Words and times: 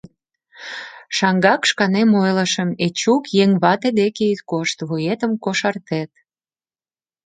Шаҥгак 1.15 1.61
шканем 1.69 2.09
ойлышым: 2.21 2.69
«Эчук, 2.85 3.23
еҥ 3.43 3.51
вате 3.63 3.89
деке 3.99 4.23
ит 4.33 4.39
кошт, 4.49 4.77
вуетым 4.87 5.31
кошартет». 5.43 6.11